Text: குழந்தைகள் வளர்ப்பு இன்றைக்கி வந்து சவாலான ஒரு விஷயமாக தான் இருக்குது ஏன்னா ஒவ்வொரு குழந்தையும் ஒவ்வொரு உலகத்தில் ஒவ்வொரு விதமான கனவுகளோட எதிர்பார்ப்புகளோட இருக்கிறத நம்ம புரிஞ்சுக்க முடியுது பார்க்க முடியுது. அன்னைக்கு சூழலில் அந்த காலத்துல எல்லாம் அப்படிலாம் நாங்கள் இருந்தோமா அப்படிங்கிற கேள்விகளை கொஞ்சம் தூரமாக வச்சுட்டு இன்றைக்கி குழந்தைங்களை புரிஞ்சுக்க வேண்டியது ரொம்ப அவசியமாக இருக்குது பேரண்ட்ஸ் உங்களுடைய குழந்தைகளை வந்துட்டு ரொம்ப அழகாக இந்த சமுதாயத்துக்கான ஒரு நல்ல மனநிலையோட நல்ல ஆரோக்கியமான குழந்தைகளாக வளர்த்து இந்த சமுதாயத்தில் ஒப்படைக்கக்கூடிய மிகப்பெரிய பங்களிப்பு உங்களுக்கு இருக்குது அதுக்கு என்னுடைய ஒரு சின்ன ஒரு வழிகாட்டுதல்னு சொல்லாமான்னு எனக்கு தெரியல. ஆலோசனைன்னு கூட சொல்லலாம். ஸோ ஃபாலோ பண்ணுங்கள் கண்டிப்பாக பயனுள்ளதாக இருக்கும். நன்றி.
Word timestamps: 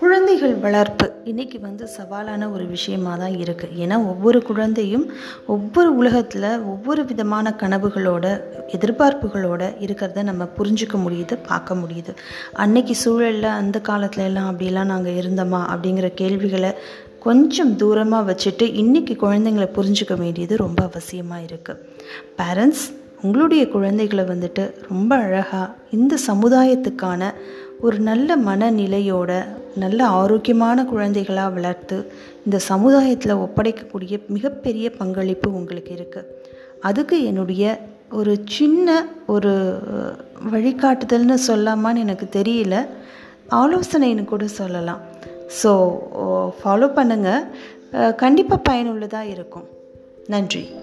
குழந்தைகள் 0.00 0.54
வளர்ப்பு 0.54 1.12
இன்றைக்கி 1.24 1.60
வந்து 1.60 1.88
சவாலான 1.96 2.52
ஒரு 2.52 2.66
விஷயமாக 2.66 3.16
தான் 3.16 3.34
இருக்குது 3.36 3.74
ஏன்னா 3.78 3.96
ஒவ்வொரு 4.06 4.42
குழந்தையும் 4.42 5.12
ஒவ்வொரு 5.46 5.96
உலகத்தில் 5.96 6.62
ஒவ்வொரு 6.64 7.04
விதமான 7.04 7.54
கனவுகளோட 7.60 8.40
எதிர்பார்ப்புகளோட 8.66 9.62
இருக்கிறத 9.80 10.22
நம்ம 10.22 10.48
புரிஞ்சுக்க 10.58 10.96
முடியுது 10.96 11.38
பார்க்க 11.48 11.74
முடியுது. 11.74 12.14
அன்னைக்கு 12.52 12.94
சூழலில் 12.94 13.42
அந்த 13.42 13.80
காலத்துல 13.88 14.16
எல்லாம் 14.16 14.58
அப்படிலாம் 14.58 14.86
நாங்கள் 14.86 15.12
இருந்தோமா 15.12 15.62
அப்படிங்கிற 15.66 16.14
கேள்விகளை 16.14 16.72
கொஞ்சம் 17.18 17.76
தூரமாக 17.76 18.32
வச்சுட்டு 18.32 18.62
இன்றைக்கி 18.62 19.16
குழந்தைங்களை 19.16 19.68
புரிஞ்சுக்க 19.74 20.16
வேண்டியது 20.18 20.56
ரொம்ப 20.56 20.90
அவசியமாக 20.94 21.42
இருக்குது 21.42 21.78
பேரண்ட்ஸ் 22.36 22.86
உங்களுடைய 23.22 23.68
குழந்தைகளை 23.68 24.24
வந்துட்டு 24.24 24.74
ரொம்ப 24.88 25.16
அழகாக 25.16 25.74
இந்த 25.90 26.16
சமுதாயத்துக்கான 26.26 27.32
ஒரு 27.80 27.98
நல்ல 27.98 28.36
மனநிலையோட 28.36 29.58
நல்ல 29.76 30.06
ஆரோக்கியமான 30.06 30.84
குழந்தைகளாக 30.84 31.54
வளர்த்து 31.54 32.12
இந்த 32.44 32.58
சமுதாயத்தில் 32.58 33.40
ஒப்படைக்கக்கூடிய 33.44 34.20
மிகப்பெரிய 34.26 34.90
பங்களிப்பு 34.90 35.54
உங்களுக்கு 35.54 35.94
இருக்குது 35.94 36.38
அதுக்கு 36.80 37.24
என்னுடைய 37.24 37.80
ஒரு 38.12 38.42
சின்ன 38.44 39.06
ஒரு 39.26 39.52
வழிகாட்டுதல்னு 40.52 41.36
சொல்லாமான்னு 41.46 42.04
எனக்கு 42.06 42.42
தெரியல. 42.42 42.86
ஆலோசனைன்னு 43.50 44.24
கூட 44.24 44.46
சொல்லலாம். 44.46 45.00
ஸோ 45.62 45.70
ஃபாலோ 46.62 46.88
பண்ணுங்கள் 46.98 48.14
கண்டிப்பாக 48.16 48.62
பயனுள்ளதாக 48.62 49.26
இருக்கும். 49.26 49.68
நன்றி. 50.26 50.79